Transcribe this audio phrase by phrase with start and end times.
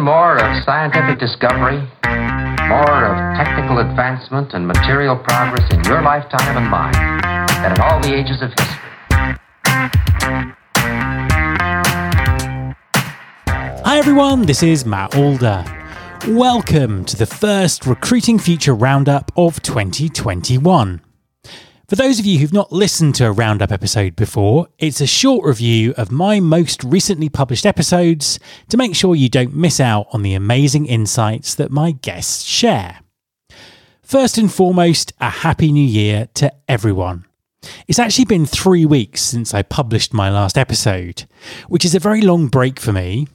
[0.00, 1.78] more of scientific discovery,
[2.68, 6.92] more of technical advancement and material progress in your lifetime and mine
[7.62, 8.78] than in all the ages of history.
[13.84, 15.64] Hi everyone, this is Matt Alder.
[16.28, 21.02] Welcome to the first Recruiting Future Roundup of 2021.
[21.92, 25.44] For those of you who've not listened to a Roundup episode before, it's a short
[25.44, 28.38] review of my most recently published episodes
[28.70, 33.00] to make sure you don't miss out on the amazing insights that my guests share.
[34.02, 37.26] First and foremost, a Happy New Year to everyone.
[37.86, 41.26] It's actually been three weeks since I published my last episode,
[41.68, 43.28] which is a very long break for me,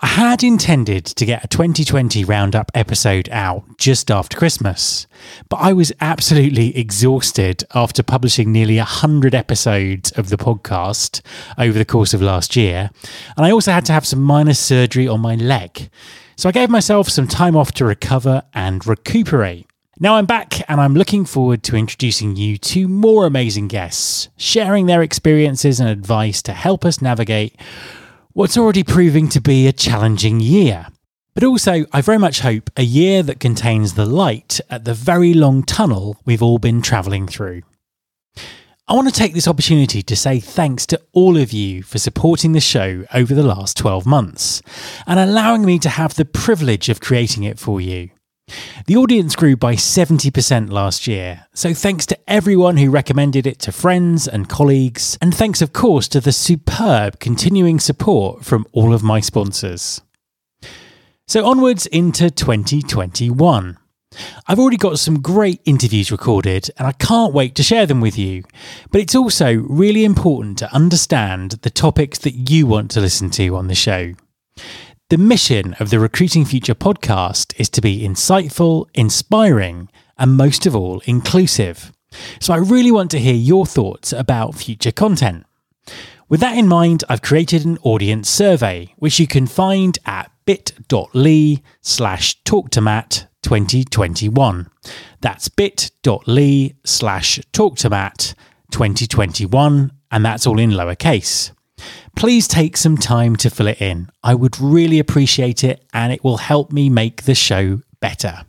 [0.00, 5.06] I had intended to get a 2020 roundup episode out just after Christmas,
[5.48, 11.20] but I was absolutely exhausted after publishing nearly 100 episodes of the podcast
[11.56, 12.90] over the course of last year,
[13.36, 15.90] and I also had to have some minor surgery on my leg.
[16.36, 19.66] So I gave myself some time off to recover and recuperate.
[20.00, 24.86] Now I'm back and I'm looking forward to introducing you to more amazing guests, sharing
[24.86, 27.56] their experiences and advice to help us navigate
[28.38, 30.86] what's already proving to be a challenging year.
[31.34, 35.34] But also, I very much hope a year that contains the light at the very
[35.34, 37.62] long tunnel we've all been travelling through.
[38.86, 42.52] I want to take this opportunity to say thanks to all of you for supporting
[42.52, 44.62] the show over the last 12 months
[45.08, 48.10] and allowing me to have the privilege of creating it for you.
[48.86, 53.72] The audience grew by 70% last year, so thanks to everyone who recommended it to
[53.72, 59.02] friends and colleagues, and thanks, of course, to the superb continuing support from all of
[59.02, 60.00] my sponsors.
[61.26, 63.76] So, onwards into 2021.
[64.46, 68.18] I've already got some great interviews recorded and I can't wait to share them with
[68.18, 68.44] you.
[68.90, 73.56] But it's also really important to understand the topics that you want to listen to
[73.56, 74.14] on the show.
[75.10, 79.88] The mission of the Recruiting Future podcast is to be insightful, inspiring,
[80.18, 81.94] and most of all, inclusive.
[82.40, 85.46] So I really want to hear your thoughts about future content.
[86.28, 91.62] With that in mind, I've created an audience survey, which you can find at bit.ly
[91.80, 94.68] slash talktomatt 2021.
[95.22, 98.34] That's bit.ly slash talktomatt
[98.72, 101.52] 2021, and that's all in lowercase.
[102.16, 104.10] Please take some time to fill it in.
[104.22, 108.44] I would really appreciate it and it will help me make the show better.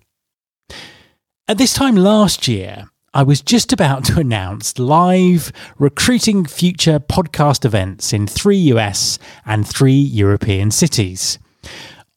[1.48, 7.66] At this time last year, I was just about to announce live recruiting future podcast
[7.66, 11.40] events in three US and three European cities.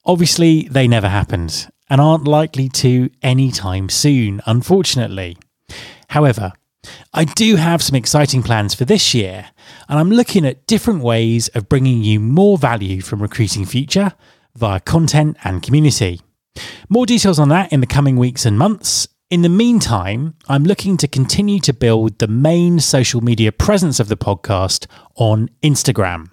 [0.04, 5.36] Obviously, they never happened and aren't likely to anytime soon, unfortunately.
[6.08, 6.52] However,
[7.12, 9.50] I do have some exciting plans for this year,
[9.88, 14.12] and I'm looking at different ways of bringing you more value from Recruiting Future
[14.56, 16.20] via content and community.
[16.88, 19.08] More details on that in the coming weeks and months.
[19.30, 24.08] In the meantime, I'm looking to continue to build the main social media presence of
[24.08, 26.30] the podcast on Instagram.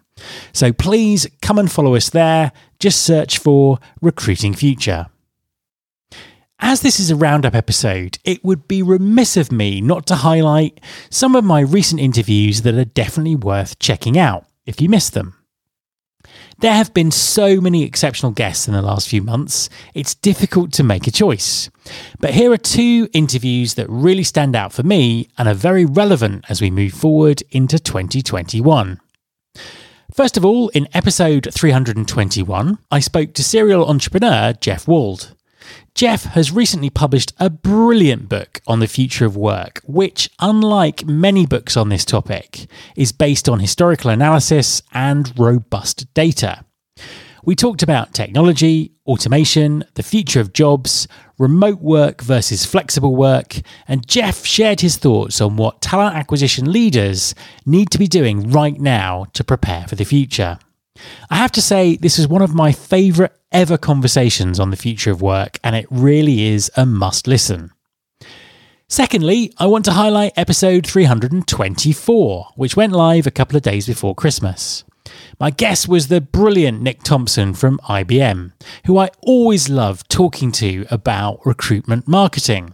[0.52, 2.52] So please come and follow us there.
[2.80, 5.08] Just search for Recruiting Future.
[6.62, 10.82] As this is a roundup episode, it would be remiss of me not to highlight
[11.10, 15.36] some of my recent interviews that are definitely worth checking out if you missed them.
[16.60, 20.84] There have been so many exceptional guests in the last few months, it's difficult to
[20.84, 21.70] make a choice.
[22.20, 26.44] But here are two interviews that really stand out for me and are very relevant
[26.50, 29.00] as we move forward into 2021.
[30.14, 35.34] First of all, in episode 321, I spoke to serial entrepreneur Jeff Wald.
[35.96, 41.46] Jeff has recently published a brilliant book on the future of work, which, unlike many
[41.46, 46.64] books on this topic, is based on historical analysis and robust data.
[47.44, 51.08] We talked about technology, automation, the future of jobs,
[51.38, 53.56] remote work versus flexible work,
[53.88, 57.34] and Jeff shared his thoughts on what talent acquisition leaders
[57.66, 60.60] need to be doing right now to prepare for the future.
[61.30, 65.12] I have to say, this is one of my favourite ever conversations on the future
[65.12, 67.72] of work, and it really is a must listen.
[68.88, 74.16] Secondly, I want to highlight episode 324, which went live a couple of days before
[74.16, 74.84] Christmas.
[75.40, 78.52] My guest was the brilliant Nick Thompson from IBM,
[78.86, 82.74] who I always love talking to about recruitment marketing.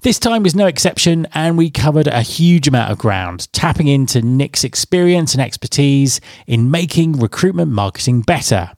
[0.00, 4.22] This time was no exception, and we covered a huge amount of ground, tapping into
[4.22, 8.72] Nick's experience and expertise in making recruitment marketing better.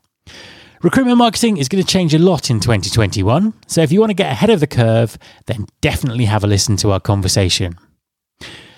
[0.83, 4.15] Recruitment marketing is going to change a lot in 2021, so if you want to
[4.15, 5.17] get ahead of the curve,
[5.47, 7.79] then definitely have a listen to our conversation.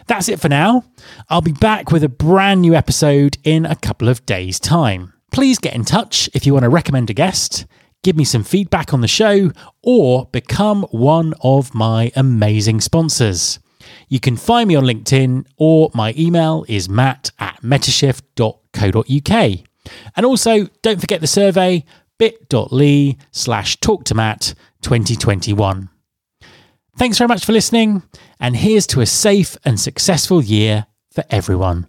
[0.06, 0.84] That's it for now.
[1.28, 5.14] I'll be back with a brand new episode in a couple of days' time.
[5.32, 7.66] Please get in touch if you want to recommend a guest
[8.06, 9.50] give me some feedback on the show,
[9.82, 13.58] or become one of my amazing sponsors.
[14.08, 19.58] You can find me on LinkedIn, or my email is matt at metashift.co.uk.
[20.14, 21.84] And also, don't forget the survey
[22.16, 25.88] bit.ly slash talk to Matt 2021.
[26.96, 28.04] Thanks very much for listening,
[28.38, 31.88] and here's to a safe and successful year for everyone.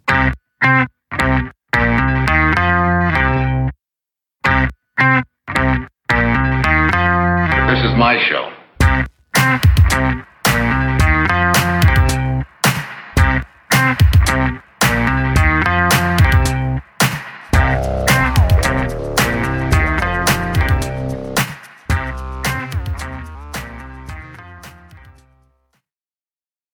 [7.98, 8.56] My show.